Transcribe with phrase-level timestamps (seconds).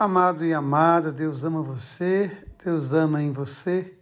[0.00, 3.92] Amado e amada, Deus ama você, Deus ama em você.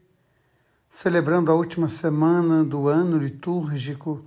[0.88, 4.24] Celebrando a última semana do ano litúrgico,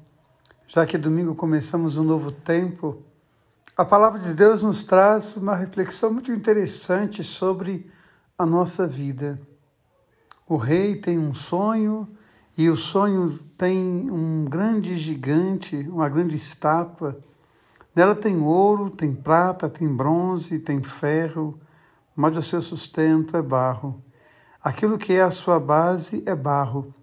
[0.68, 3.02] já que domingo começamos um novo tempo,
[3.78, 7.90] a palavra de Deus nos traz uma reflexão muito interessante sobre
[8.38, 9.40] a nossa vida.
[10.46, 12.06] O rei tem um sonho
[12.58, 17.24] e o sonho tem um grande gigante, uma grande estátua
[17.96, 21.60] Nela tem ouro, tem prata, tem bronze, tem ferro,
[22.16, 24.02] mas o seu sustento é barro.
[24.64, 26.94] Aquilo que é a sua base é barro.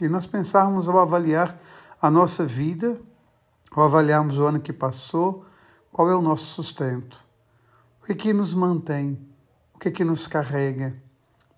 [0.00, 1.56] E nós pensarmos ao avaliar
[2.00, 3.00] a nossa vida,
[3.70, 5.46] ao avaliarmos o ano que passou,
[5.92, 7.22] qual é o nosso sustento?
[8.02, 9.20] O que, que nos mantém?
[9.74, 10.96] O que, que nos carrega?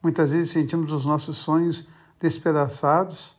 [0.02, 1.88] Muitas vezes sentimos os nossos sonhos
[2.20, 3.34] despedaçados,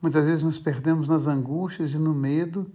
[0.00, 2.70] muitas vezes nos perdemos nas angústias e no medo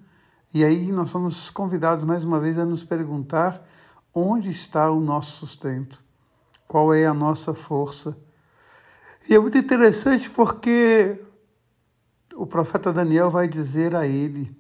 [0.53, 3.65] e aí nós somos convidados mais uma vez a nos perguntar
[4.13, 6.01] onde está o nosso sustento,
[6.67, 8.17] qual é a nossa força.
[9.29, 11.21] E é muito interessante porque
[12.35, 14.55] o profeta Daniel vai dizer a ele: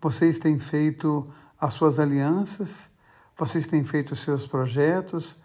[0.00, 2.88] vocês têm feito as suas alianças,
[3.36, 5.36] vocês têm feito os seus projetos,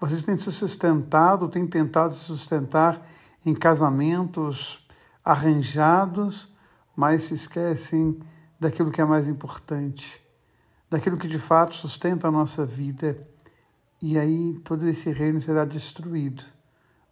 [0.00, 3.06] vocês têm se sustentado, têm tentado se sustentar
[3.44, 4.84] em casamentos
[5.24, 6.48] arranjados,
[6.96, 8.18] mas se esquecem
[8.60, 10.22] daquilo que é mais importante,
[10.90, 13.26] daquilo que de fato sustenta a nossa vida.
[14.02, 16.44] E aí todo esse reino será destruído.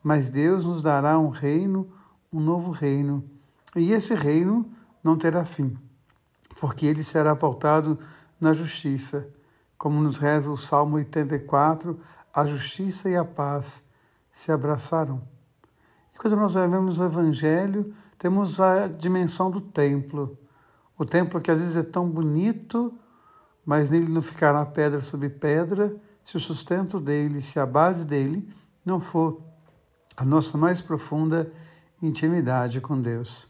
[0.02, 1.90] Mas Deus nos dará um reino,
[2.30, 3.24] um novo reino.
[3.74, 4.70] E esse reino
[5.02, 5.76] não terá fim,
[6.60, 7.98] porque ele será pautado
[8.38, 9.26] na justiça.
[9.78, 11.98] Como nos reza o Salmo 84,
[12.34, 13.82] a justiça e a paz
[14.32, 15.22] se abraçarão.
[16.14, 20.36] E quando nós vemos o Evangelho, temos a dimensão do templo
[20.98, 22.92] o templo que às vezes é tão bonito,
[23.64, 28.52] mas nele não ficará pedra sobre pedra, se o sustento dele, se a base dele
[28.84, 29.40] não for
[30.16, 31.52] a nossa mais profunda
[32.02, 33.48] intimidade com Deus.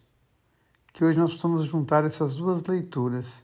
[0.93, 3.43] Que hoje nós possamos juntar essas duas leituras,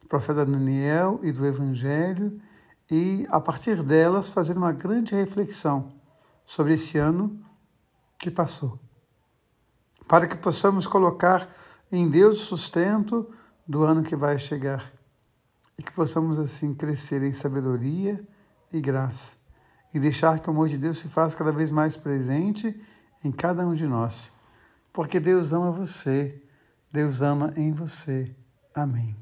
[0.00, 2.40] do profeta Daniel e do Evangelho,
[2.88, 5.92] e a partir delas fazer uma grande reflexão
[6.46, 7.40] sobre esse ano
[8.18, 8.78] que passou.
[10.06, 11.48] Para que possamos colocar
[11.90, 13.28] em Deus o sustento
[13.70, 14.92] do ano que vai chegar
[15.78, 18.20] e que possamos assim crescer em sabedoria
[18.72, 19.36] e graça
[19.94, 22.74] e deixar que o amor de Deus se faça cada vez mais presente
[23.24, 24.32] em cada um de nós.
[24.92, 26.42] Porque Deus ama você,
[26.90, 28.34] Deus ama em você.
[28.74, 29.16] Amém.